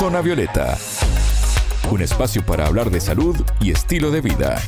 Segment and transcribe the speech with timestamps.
[0.00, 0.78] Zona Violeta,
[1.90, 4.58] un espacio para hablar de salud y estilo de vida.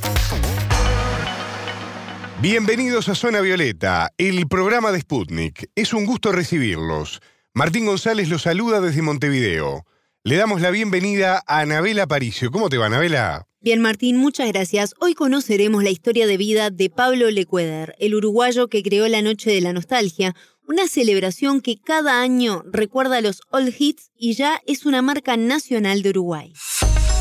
[2.43, 5.71] Bienvenidos a Zona Violeta, el programa de Sputnik.
[5.75, 7.23] Es un gusto recibirlos.
[7.55, 9.87] Martín González los saluda desde Montevideo.
[10.23, 12.51] Le damos la bienvenida a Anabela Paricio.
[12.51, 13.47] ¿Cómo te va, Anabela?
[13.63, 14.93] Bien, Martín, muchas gracias.
[15.01, 19.51] Hoy conoceremos la historia de vida de Pablo Lecueder, el uruguayo que creó la Noche
[19.51, 20.35] de la Nostalgia,
[20.69, 26.03] una celebración que cada año recuerda los old hits y ya es una marca nacional
[26.03, 26.53] de Uruguay.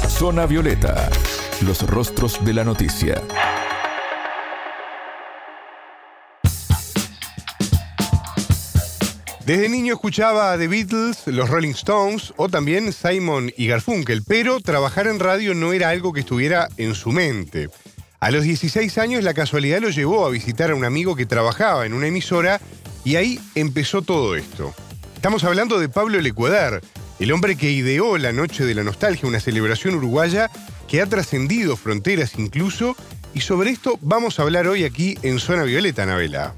[0.07, 1.09] Zona Violeta,
[1.65, 3.21] los rostros de la noticia.
[9.45, 14.59] Desde niño escuchaba a The Beatles, los Rolling Stones o también Simon y Garfunkel, pero
[14.59, 17.69] trabajar en radio no era algo que estuviera en su mente.
[18.19, 21.87] A los 16 años la casualidad lo llevó a visitar a un amigo que trabajaba
[21.87, 22.61] en una emisora
[23.03, 24.73] y ahí empezó todo esto.
[25.15, 26.81] Estamos hablando de Pablo Lecuadar,
[27.19, 30.49] el hombre que ideó la Noche de la Nostalgia, una celebración uruguaya
[30.87, 32.95] que ha trascendido fronteras incluso,
[33.33, 36.53] y sobre esto vamos a hablar hoy aquí en Zona Violeta, Anabela.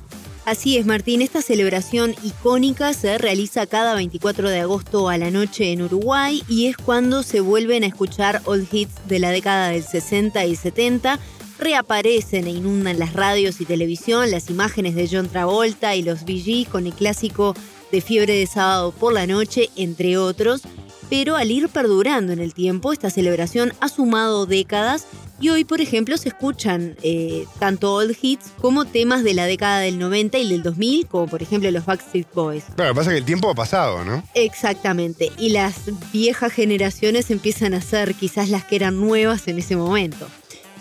[0.45, 1.21] Así es, Martín.
[1.21, 6.67] Esta celebración icónica se realiza cada 24 de agosto a la noche en Uruguay y
[6.67, 11.17] es cuando se vuelven a escuchar old hits de la década del 60 y 70.
[11.63, 16.67] Reaparecen e inundan las radios y televisión las imágenes de John Travolta y los VG
[16.69, 17.55] con el clásico
[17.89, 20.63] de Fiebre de Sábado por la Noche, entre otros.
[21.09, 25.07] Pero al ir perdurando en el tiempo, esta celebración ha sumado décadas
[25.39, 29.79] y hoy, por ejemplo, se escuchan eh, tanto old hits como temas de la década
[29.79, 32.65] del 90 y del 2000, como por ejemplo los Backstreet Boys.
[32.75, 34.21] Claro, lo que pasa es que el tiempo ha pasado, ¿no?
[34.33, 35.31] Exactamente.
[35.37, 35.75] Y las
[36.11, 40.27] viejas generaciones empiezan a ser quizás las que eran nuevas en ese momento.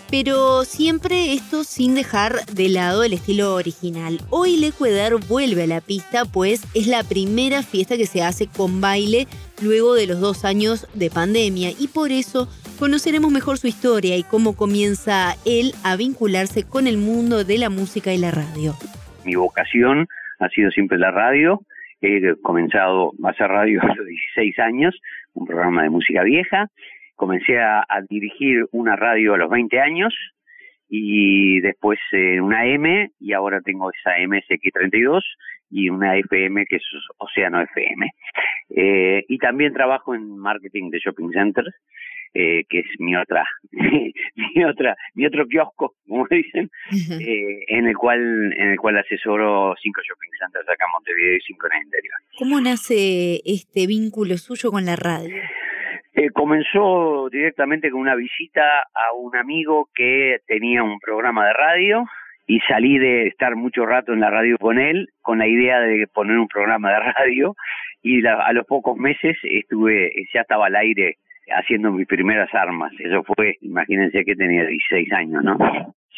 [0.09, 4.19] Pero siempre esto sin dejar de lado el estilo original.
[4.29, 8.81] Hoy Lecueder vuelve a la pista, pues es la primera fiesta que se hace con
[8.81, 9.27] baile
[9.61, 12.47] luego de los dos años de pandemia y por eso
[12.79, 17.69] conoceremos mejor su historia y cómo comienza él a vincularse con el mundo de la
[17.69, 18.73] música y la radio.
[19.25, 20.07] Mi vocación
[20.39, 21.61] ha sido siempre la radio.
[22.01, 24.99] He comenzado a hacer radio a los 16 años,
[25.33, 26.69] un programa de música vieja.
[27.15, 30.13] Comencé a, dirigir una radio a los 20 años
[30.89, 35.21] y después eh, una M y ahora tengo esa MSX32
[35.69, 36.83] y una FM que es
[37.17, 38.09] Océano FM.
[38.75, 41.75] Eh, y también trabajo en marketing de shopping centers
[42.33, 47.95] eh, que es mi otra, mi otra, mi otro kiosco, como dicen, eh, en el
[47.95, 48.19] cual,
[48.57, 52.15] en el cual asesoro cinco shopping centers acá en Montevideo y cinco en el interior.
[52.39, 55.35] ¿Cómo nace este vínculo suyo con la radio?
[56.15, 62.05] Eh, comenzó directamente con una visita a un amigo que tenía un programa de radio
[62.45, 66.05] y salí de estar mucho rato en la radio con él con la idea de
[66.13, 67.55] poner un programa de radio
[68.03, 71.17] y a los pocos meses estuve ya estaba al aire
[71.49, 72.91] haciendo mis primeras armas.
[72.99, 75.57] Eso fue, imagínense que tenía 16 años, ¿no?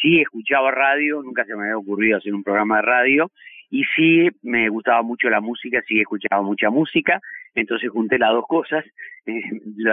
[0.00, 3.30] Sí escuchaba radio, nunca se me había ocurrido hacer un programa de radio
[3.70, 7.20] y sí me gustaba mucho la música, sí escuchaba mucha música,
[7.60, 8.84] entonces junté las dos cosas,
[9.26, 9.40] eh,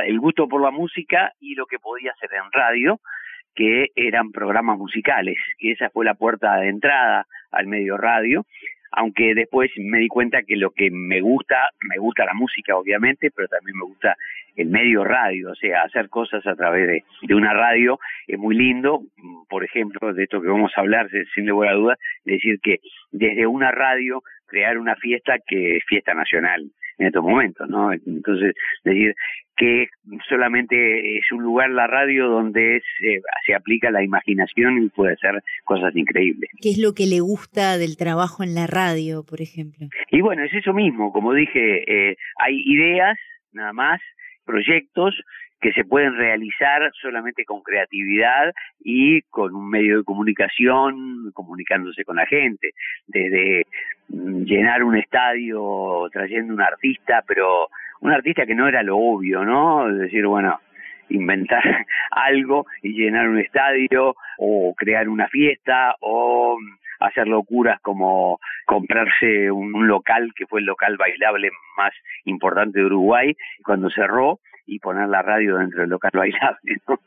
[0.06, 3.00] el gusto por la música y lo que podía hacer en radio,
[3.56, 8.46] que eran programas musicales, que esa fue la puerta de entrada al medio radio,
[8.96, 13.32] aunque después me di cuenta que lo que me gusta, me gusta la música obviamente,
[13.36, 14.16] pero también me gusta
[14.56, 19.02] el medio radio, o sea, hacer cosas a través de, una radio es muy lindo,
[19.50, 22.80] por ejemplo, de esto que vamos a hablar, sin lugar a duda, decir que
[23.12, 24.22] desde una radio
[24.54, 26.70] crear una fiesta que es fiesta nacional
[27.00, 27.92] en estos momentos, ¿no?
[27.92, 28.54] Entonces,
[28.84, 29.16] decir
[29.58, 29.88] que
[30.30, 35.44] solamente es un lugar la radio donde se, se aplica la imaginación y puede hacer
[35.64, 36.52] cosas increíbles.
[36.62, 39.88] ¿Qué es lo que le gusta del trabajo en la radio, por ejemplo?
[40.12, 43.18] Y bueno, es eso mismo, como dije, eh, hay ideas
[43.54, 44.02] nada más,
[44.46, 45.16] proyectos
[45.64, 52.18] que se pueden realizar solamente con creatividad y con un medio de comunicación, comunicándose con
[52.18, 52.72] la gente,
[53.08, 53.66] desde
[54.10, 57.68] llenar un estadio trayendo un artista, pero
[58.02, 59.90] un artista que no era lo obvio, ¿no?
[59.90, 60.60] Es decir, bueno,
[61.10, 61.64] inventar
[62.12, 66.58] algo y llenar un estadio o crear una fiesta o
[67.00, 71.94] hacer locuras como comprarse un, local que fue el local bailable más
[72.26, 76.78] importante de Uruguay cuando cerró y poner la radio dentro del local bailable.
[76.88, 77.00] ¿no?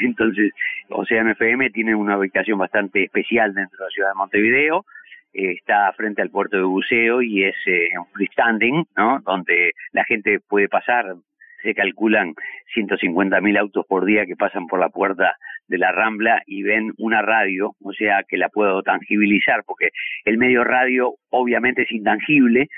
[0.00, 0.52] Entonces,
[0.88, 4.86] Oceano FM tiene una ubicación bastante especial dentro de la ciudad de Montevideo.
[5.32, 9.20] Eh, está frente al puerto de buceo y es eh, un freestanding, ¿no?
[9.24, 11.14] Donde la gente puede pasar,
[11.62, 12.34] se calculan
[12.74, 15.36] 150 mil autos por día que pasan por la puerta
[15.68, 19.90] de la Rambla y ven una radio, o sea que la puedo tangibilizar, porque
[20.24, 22.68] el medio radio obviamente es intangible,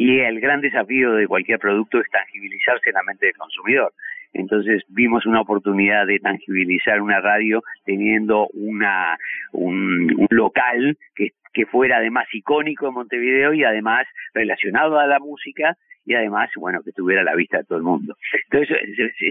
[0.00, 3.92] Y el gran desafío de cualquier producto es tangibilizarse en la mente del consumidor.
[4.32, 9.18] Entonces vimos una oportunidad de tangibilizar una radio teniendo una
[9.52, 15.18] un, un local que, que fuera además icónico en Montevideo y además relacionado a la
[15.18, 15.76] música
[16.08, 18.16] y además, bueno, que tuviera la vista de todo el mundo.
[18.50, 18.78] Entonces,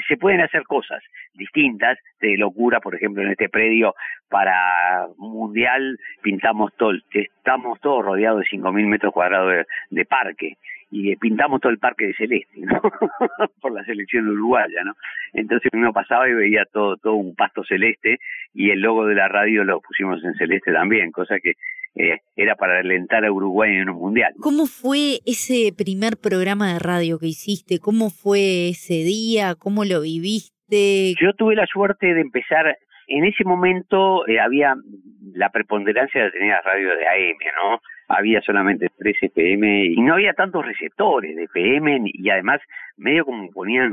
[0.08, 1.04] se, pueden hacer cosas
[1.34, 3.96] distintas, de locura, por ejemplo, en este predio
[4.30, 10.58] para mundial pintamos todo, estamos todos rodeados de 5.000 metros cuadrados de, parque
[10.92, 12.80] y pintamos todo el parque de celeste, ¿no?
[13.62, 14.94] por la selección uruguaya, ¿no?
[15.34, 18.20] Entonces uno pasaba y veía todo, todo un pasto celeste
[18.54, 21.54] y el logo de la radio lo pusimos en celeste también, cosa que
[21.98, 24.34] eh, era para alentar a Uruguay en un mundial.
[24.40, 27.80] ¿Cómo fue ese primer programa de radio que hiciste?
[27.80, 29.56] ¿Cómo fue ese día?
[29.56, 31.16] ¿Cómo lo viviste?
[31.20, 32.78] Yo tuve la suerte de empezar,
[33.08, 34.76] en ese momento eh, había
[35.34, 37.80] la preponderancia de tener radio de AM, ¿no?
[38.10, 42.62] Había solamente 3 FM y no había tantos receptores de FM y además
[42.96, 43.92] medio como ponían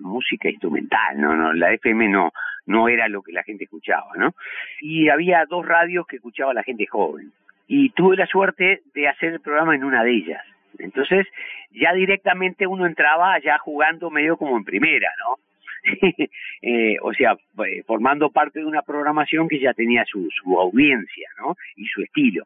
[0.00, 1.36] música instrumental, ¿no?
[1.36, 2.32] no la FM no
[2.64, 4.34] no era lo que la gente escuchaba, ¿no?
[4.80, 7.32] Y había dos radios que escuchaba la gente joven
[7.74, 10.44] y tuve la suerte de hacer el programa en una de ellas.
[10.78, 11.26] Entonces,
[11.70, 15.38] ya directamente uno entraba ya jugando medio como en primera, ¿no?
[16.62, 17.34] eh, o sea,
[17.66, 21.56] eh, formando parte de una programación que ya tenía su, su audiencia, ¿no?
[21.76, 22.44] Y su estilo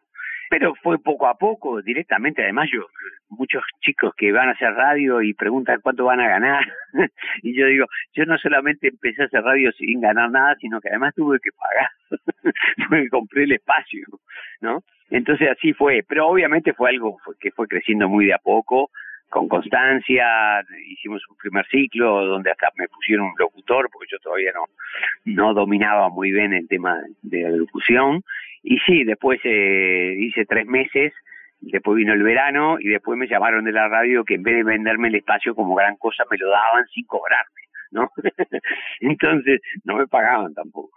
[0.51, 2.43] pero fue poco a poco, directamente.
[2.43, 2.87] Además, yo,
[3.29, 6.65] muchos chicos que van a hacer radio y preguntan cuánto van a ganar,
[7.43, 10.89] y yo digo, yo no solamente empecé a hacer radio sin ganar nada, sino que
[10.89, 11.91] además tuve que pagar,
[12.89, 14.07] porque compré el espacio,
[14.61, 14.83] ¿no?
[15.11, 18.91] Entonces así fue, pero obviamente fue algo que fue creciendo muy de a poco,
[19.29, 24.53] con constancia, hicimos un primer ciclo donde hasta me pusieron un locutor porque yo todavía
[24.55, 24.65] no,
[25.25, 28.23] no dominaba muy bien el tema de la locución
[28.69, 31.13] y sí, después eh, hice tres meses,
[31.61, 34.65] después vino el verano y después me llamaron de la radio que en vez de
[34.65, 37.61] venderme el espacio como gran cosa me lo daban sin cobrarme,
[37.93, 38.11] ¿no?
[39.01, 40.91] Entonces no me pagaban tampoco.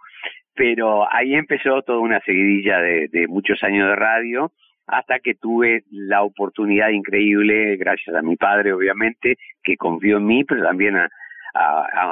[0.54, 4.52] Pero ahí empezó toda una seguidilla de, de muchos años de radio
[4.90, 10.44] hasta que tuve la oportunidad increíble, gracias a mi padre obviamente, que confió en mí,
[10.44, 11.08] pero también a,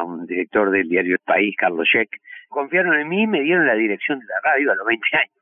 [0.04, 2.08] un director del diario El País, Carlos Sheck.
[2.48, 5.32] Confiaron en mí y me dieron la dirección de la radio a los 20 años.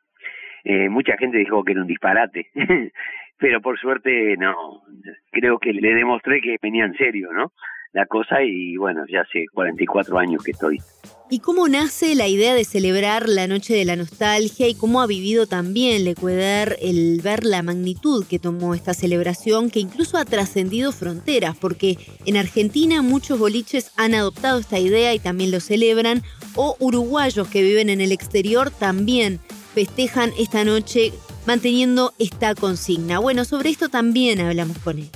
[0.64, 2.50] Eh, mucha gente dijo que era un disparate,
[3.38, 4.82] pero por suerte no,
[5.30, 7.52] creo que le demostré que venía en serio, ¿no?
[7.92, 10.78] La cosa y bueno, ya hace 44 años que estoy.
[11.28, 15.08] ¿Y cómo nace la idea de celebrar la Noche de la Nostalgia y cómo ha
[15.08, 20.92] vivido también Lecueder el ver la magnitud que tomó esta celebración que incluso ha trascendido
[20.92, 21.56] fronteras?
[21.56, 26.22] Porque en Argentina muchos boliches han adoptado esta idea y también lo celebran,
[26.54, 29.40] o uruguayos que viven en el exterior también
[29.74, 31.12] festejan esta noche
[31.44, 33.18] manteniendo esta consigna.
[33.18, 35.10] Bueno, sobre esto también hablamos con él.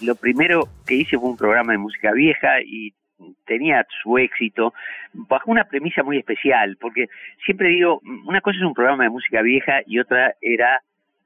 [0.00, 2.92] Lo primero que hice fue un programa de música vieja y
[3.46, 4.74] tenía su éxito
[5.12, 7.06] bajo una premisa muy especial, porque
[7.44, 10.80] siempre digo, una cosa es un programa de música vieja y otra era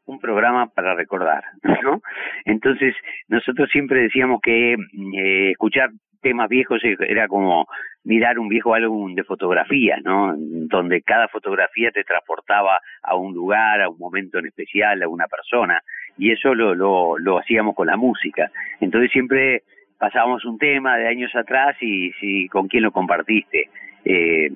[0.07, 1.45] un programa para recordar,
[1.83, 2.03] ¿no?
[2.45, 2.95] Entonces,
[3.29, 5.91] nosotros siempre decíamos que eh, escuchar
[6.21, 7.67] temas viejos era como
[8.05, 10.35] mirar un viejo álbum de fotografías, ¿no?
[10.37, 15.27] Donde cada fotografía te transportaba a un lugar, a un momento en especial, a una
[15.27, 15.81] persona,
[16.19, 18.51] y eso lo, lo, lo hacíamos con la música.
[18.81, 19.63] Entonces siempre
[20.01, 23.69] pasábamos un tema de años atrás y si con quién lo compartiste,
[24.03, 24.51] eh,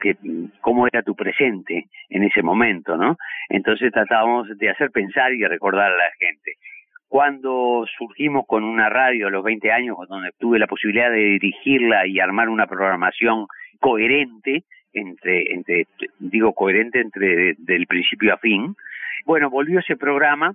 [0.00, 0.16] que,
[0.62, 3.18] cómo era tu presente en ese momento, ¿no?
[3.50, 6.54] Entonces tratábamos de hacer pensar y recordar a la gente.
[7.06, 12.06] Cuando surgimos con una radio a los 20 años, donde tuve la posibilidad de dirigirla
[12.06, 13.46] y armar una programación
[13.78, 14.64] coherente,
[14.94, 15.86] entre, entre
[16.18, 18.74] digo coherente entre del principio a fin,
[19.26, 20.54] bueno, volvió ese programa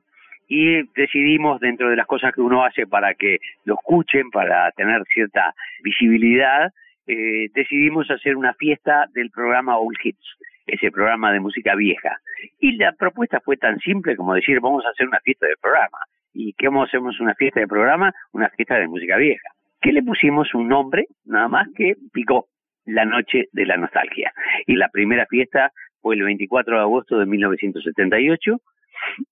[0.54, 5.02] y decidimos dentro de las cosas que uno hace para que lo escuchen, para tener
[5.06, 6.74] cierta visibilidad,
[7.08, 12.20] eh, decidimos hacer una fiesta del programa All Hits, ese programa de música vieja.
[12.60, 16.00] Y la propuesta fue tan simple como decir, vamos a hacer una fiesta de programa.
[16.34, 18.14] ¿Y a hacer una fiesta de programa?
[18.34, 19.48] Una fiesta de música vieja.
[19.80, 21.06] ¿Qué le pusimos un nombre?
[21.24, 22.48] Nada más que picó
[22.84, 24.34] la noche de la nostalgia.
[24.68, 28.60] Y la primera fiesta fue el 24 de agosto de 1978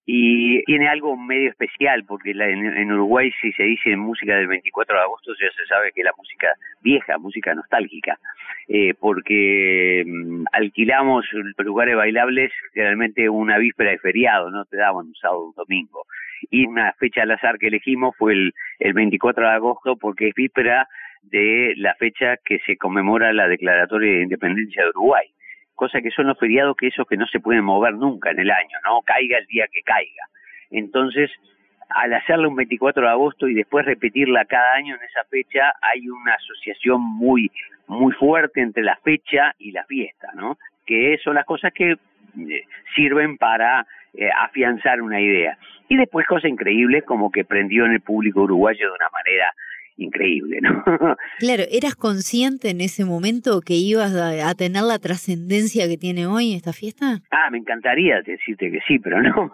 [0.05, 5.01] y tiene algo medio especial porque en, Uruguay si se dice música del 24 de
[5.01, 6.47] agosto ya se sabe que es la música
[6.81, 8.17] vieja, música nostálgica,
[8.67, 11.25] eh, porque mm, alquilamos
[11.57, 16.05] lugares bailables realmente una víspera de feriado, no te daban un sábado o un domingo.
[16.49, 20.33] Y una fecha al azar que elegimos fue el, el 24 de agosto porque es
[20.33, 20.87] víspera
[21.23, 25.27] de la fecha que se conmemora la declaratoria de independencia de Uruguay
[25.79, 28.51] cosa que son los feriados que esos que no se pueden mover nunca en el
[28.51, 29.01] año, ¿no?
[29.01, 30.25] Caiga el día que caiga.
[30.71, 31.31] Entonces,
[31.87, 36.09] al hacerla un 24 de agosto y después repetirla cada año en esa fecha, hay
[36.09, 37.49] una asociación muy,
[37.87, 40.57] muy fuerte entre la fecha y la fiesta, ¿no?
[40.85, 41.97] Que son las cosas que eh,
[42.93, 45.57] sirven para eh, afianzar una idea.
[45.87, 49.53] Y después cosas increíbles como que prendió en el público uruguayo de una manera
[49.99, 50.83] increíble, ¿no?
[51.39, 56.53] Claro, ¿eras consciente en ese momento que ibas a, tener la trascendencia que tiene hoy
[56.53, 57.21] esta fiesta?
[57.31, 59.51] Ah, me encantaría decirte que sí, pero no.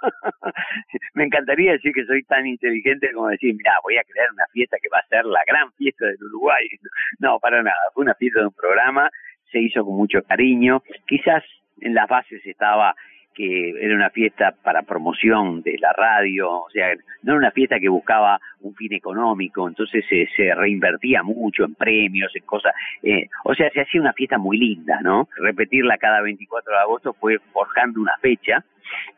[1.14, 4.76] me encantaría decir que soy tan inteligente como decir, mira, voy a crear una fiesta
[4.80, 6.66] que va a ser la gran fiesta del Uruguay.
[7.20, 9.10] No, para nada, fue una fiesta de un programa,
[9.50, 11.42] se hizo con mucho cariño, quizás
[11.80, 12.94] en las bases estaba
[13.34, 16.88] que era una fiesta para promoción de la radio, o sea,
[17.22, 22.34] no era una fiesta que buscaba un fin económico, entonces se, reinvertía mucho en premios,
[22.34, 25.28] en cosas, eh, o sea, se hacía una fiesta muy linda, ¿no?
[25.36, 28.64] Repetirla cada 24 de agosto fue forjando una fecha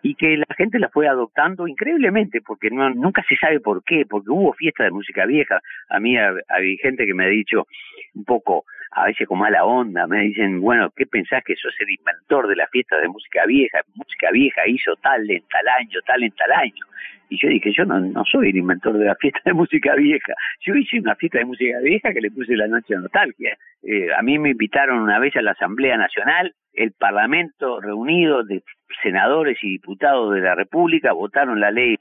[0.02, 4.04] y que la gente la fue adoptando increíblemente, porque no, nunca se sabe por qué,
[4.08, 7.66] porque hubo fiesta de música vieja, a mí hay gente que me ha dicho
[8.14, 11.90] un poco, a veces con mala onda, me dicen, bueno, ¿qué pensás que sos el
[11.90, 13.80] inventor de la fiesta de música vieja?
[13.94, 16.84] Música vieja hizo tal en tal año, tal en tal año.
[17.28, 20.34] Y yo dije, yo no, no soy el inventor de la fiesta de música vieja.
[20.66, 23.56] Yo hice una fiesta de música vieja que le puse la noche de nostalgia.
[23.84, 28.62] Eh, a mí me invitaron una vez a la Asamblea Nacional, el Parlamento reunido de
[29.02, 31.96] senadores y diputados de la República votaron la ley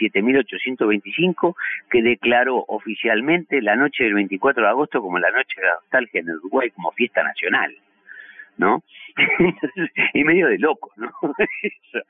[0.00, 1.54] 17.825
[1.90, 6.20] que declaró oficialmente la noche del 24 de agosto como la noche de la nostalgia
[6.20, 7.74] en Uruguay como fiesta nacional.
[8.56, 8.82] ¿no?
[10.14, 11.10] y medio de loco, ¿no?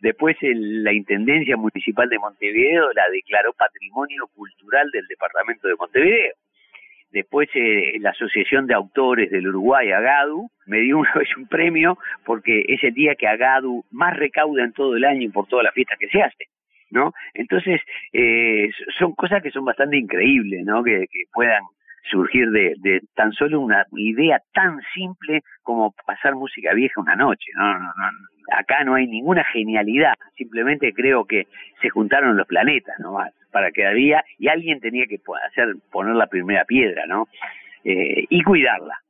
[0.00, 6.34] Después la Intendencia Municipal de Montevideo la declaró Patrimonio Cultural del Departamento de Montevideo.
[7.10, 11.98] Después eh, la Asociación de Autores del Uruguay, AGADU, me dio una vez un premio
[12.24, 15.74] porque es el día que AGADU más recauda en todo el año por todas las
[15.74, 16.46] fiestas que se hacen.
[16.90, 17.12] ¿No?
[17.34, 17.80] Entonces,
[18.12, 20.82] eh, son cosas que son bastante increíbles, ¿no?
[20.82, 21.62] Que, puedan
[22.10, 27.50] surgir de, tan solo una idea tan simple como pasar música vieja una noche.
[27.56, 27.78] ¿no?
[27.78, 28.10] No, no,
[28.56, 31.46] acá no hay ninguna genialidad, simplemente creo que
[31.80, 36.26] se juntaron los planetas nomás para que había y alguien tenía que hacer poner la
[36.26, 37.26] primera piedra, ¿no?
[37.84, 39.05] Eh, y cuidarla, ¿no?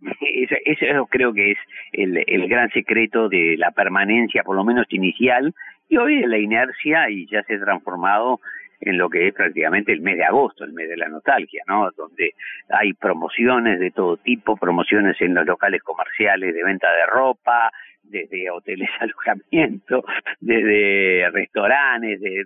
[0.20, 1.58] Eso, eso, creo que es
[1.92, 5.52] el, gran secreto de la permanencia, por lo menos inicial,
[5.88, 8.40] y hoy la inercia y ya se ha transformado
[8.80, 11.90] en lo que es prácticamente el mes de agosto, el mes de la nostalgia, ¿no?
[11.96, 12.34] Donde
[12.68, 17.72] hay promociones de todo tipo, promociones en los locales comerciales de venta de ropa,
[18.04, 20.04] desde hoteles alojamiento,
[20.40, 22.44] desde restaurantes, de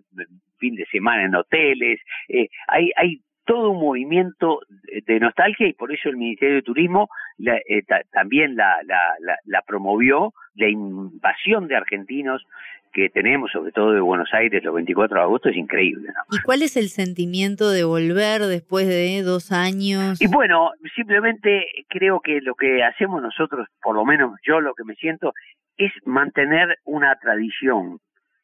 [0.59, 4.61] fin de semana en hoteles, eh, hay, hay todo un movimiento
[5.07, 7.09] de nostalgia y por eso el Ministerio de Turismo
[7.39, 7.83] eh,
[8.13, 12.45] también la, la, la, promovió, la invasión de argentinos
[12.93, 16.11] que tenemos, sobre todo de Buenos Aires, los 24 de agosto, es increíble.
[16.31, 20.21] ¿Y cuál es el sentimiento de volver después de dos años?
[20.21, 24.85] Y bueno, simplemente creo que lo que hacemos nosotros, por lo menos yo lo que
[24.85, 25.33] me siento,
[25.79, 27.99] es mantener una tradición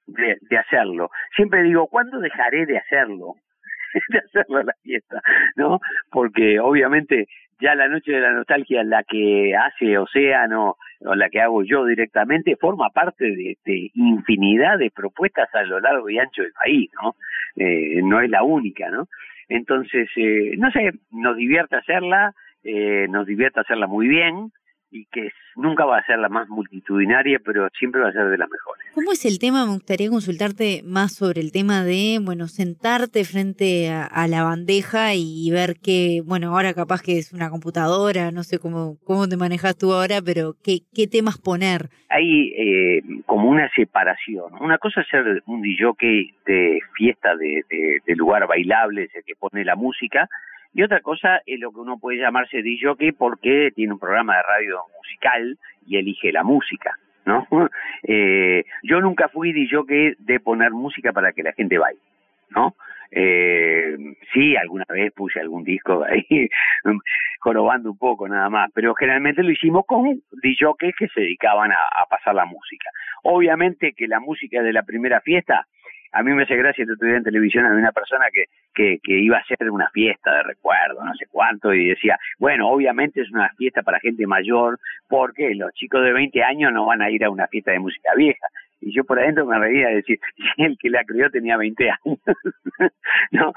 [0.07, 1.11] de, de hacerlo.
[1.37, 3.35] Siempre digo, ¿cuándo dejaré de hacerlo?
[4.09, 5.21] de hacerlo la fiesta,
[5.57, 5.80] ¿no?
[6.11, 7.26] Porque obviamente
[7.61, 11.85] ya la noche de la nostalgia, la que hace Océano o la que hago yo
[11.85, 17.16] directamente, forma parte de, infinidad de propuestas a lo largo y ancho del país, ¿no?
[17.57, 19.09] Eh, no es la única, ¿no?
[19.49, 24.52] Entonces, eh, no sé, nos divierte hacerla, eh, nos divierte hacerla muy bien,
[24.90, 28.38] y que nunca va a ser la más multitudinaria, pero siempre va a ser de
[28.38, 28.87] las mejores.
[28.95, 29.66] ¿Cómo es el tema?
[29.66, 35.50] Me gustaría consultarte más sobre el tema de, bueno, sentarte frente a, la bandeja y
[35.50, 39.76] ver que, bueno, ahora capaz que es una computadora, no sé cómo, cómo te manejas
[39.76, 41.88] tú ahora, pero qué, qué temas poner.
[42.11, 44.52] Hay eh, como una separación.
[44.61, 45.88] Una cosa es ser un DJ
[46.47, 50.28] de fiesta, de, de, de lugar bailable, es el que pone la música,
[50.73, 54.43] y otra cosa es lo que uno puede llamarse DJ porque tiene un programa de
[54.43, 56.93] radio musical y elige la música,
[57.25, 57.47] ¿no?
[58.05, 62.01] Eh, yo nunca fui DJ de poner música para que la gente baile,
[62.51, 62.77] ¿no?
[63.11, 63.97] Eh,
[64.33, 66.49] sí, alguna vez puse algún disco ahí,
[67.41, 72.05] jorobando un poco nada más, pero generalmente lo hicimos con DJs que se dedicaban a
[72.09, 72.89] pasar la música.
[73.25, 75.67] Obviamente que la música de la primera fiesta
[76.12, 79.19] a mí me hace gracia otro día en televisión había una persona que, que, que
[79.19, 83.31] iba a hacer una fiesta de recuerdo, no sé cuánto, y decía, bueno, obviamente es
[83.31, 87.25] una fiesta para gente mayor, porque los chicos de 20 años no van a ir
[87.25, 88.47] a una fiesta de música vieja.
[88.81, 90.21] Y yo por adentro me reía de decir,
[90.57, 92.19] el que la crió tenía 20 años.
[93.33, 93.53] no,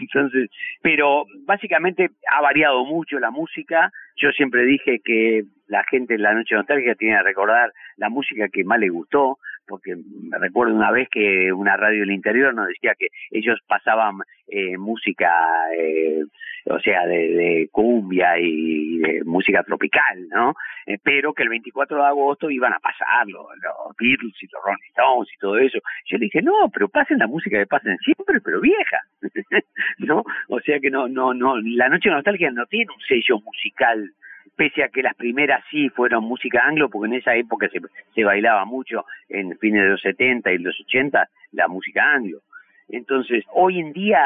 [0.00, 0.50] entonces,
[0.82, 3.90] pero básicamente ha variado mucho la música.
[4.16, 8.48] Yo siempre dije que la gente en la noche nostálgica tiene que recordar la música
[8.48, 12.68] que más le gustó, porque me recuerdo una vez que una radio del interior nos
[12.68, 14.16] decía que ellos pasaban
[14.46, 15.30] eh, música,
[15.76, 16.22] eh,
[16.66, 20.54] o sea, de, cumbia y de música tropical, ¿no?
[20.86, 24.88] Eh, pero que el 24 de agosto iban a pasarlo, los Beatles y los Rolling
[24.90, 25.78] Stones y todo eso.
[26.06, 29.00] Yo le dije, no, pero pasen la música que pasen siempre, pero vieja,
[29.98, 30.24] ¿no?
[30.48, 34.12] O sea que no, no, no, la Noche de Nostalgia no tiene un sello musical
[34.56, 37.80] pese a que las primeras sí fueron música anglo, porque en esa época se,
[38.14, 42.40] se bailaba mucho, en fines de los 70 y los 80, la música anglo.
[42.88, 44.22] Entonces, hoy en día,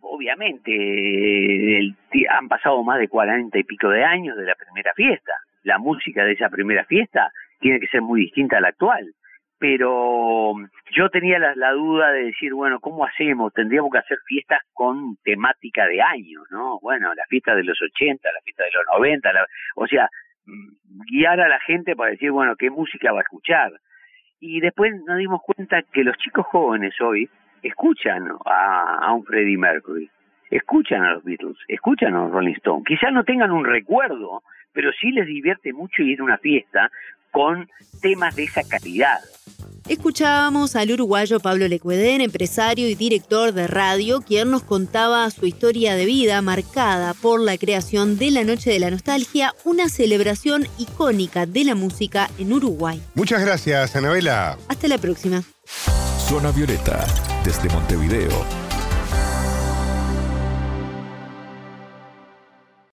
[0.00, 1.94] obviamente,
[2.28, 5.32] han pasado más de cuarenta y pico de años de la primera fiesta.
[5.62, 9.14] La música de esa primera fiesta tiene que ser muy distinta a la actual
[9.62, 10.54] pero
[10.90, 13.54] yo tenía la, duda de decir, bueno, ¿cómo hacemos?
[13.54, 16.80] Tendríamos que hacer fiestas con temática de año, ¿no?
[16.80, 19.30] Bueno, la fiesta de los 80, la fiesta de los 90,
[19.76, 20.08] o sea,
[20.46, 23.70] mm, guiar a la gente para decir, bueno, ¿qué música va a escuchar?
[24.40, 27.30] Y después nos dimos cuenta que los chicos jóvenes hoy
[27.62, 30.10] escuchan a, a un Freddie Mercury,
[30.50, 32.84] escuchan a los Beatles, escuchan a los Rolling Stones.
[32.84, 34.42] Quizás no tengan un recuerdo,
[34.72, 36.90] pero sí les divierte mucho ir a una fiesta
[37.32, 37.68] con
[38.00, 39.18] temas de esa calidad.
[39.88, 45.96] Escuchábamos al uruguayo Pablo Lecuedén, empresario y director de radio, quien nos contaba su historia
[45.96, 51.46] de vida marcada por la creación de la Noche de la Nostalgia, una celebración icónica
[51.46, 53.02] de la música en Uruguay.
[53.14, 54.56] Muchas gracias, Anabela.
[54.68, 55.42] Hasta la próxima.
[56.28, 57.04] Zona Violeta,
[57.44, 58.30] desde Montevideo,